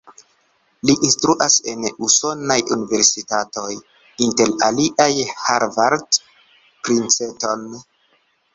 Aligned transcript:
Li 0.89 0.93
instruas 1.07 1.57
en 1.73 1.85
usonaj 2.07 2.57
universitatoj, 2.77 3.67
inter 4.29 4.55
aliaj 4.71 5.09
Harvard, 5.45 6.21
Princeton. 6.85 7.67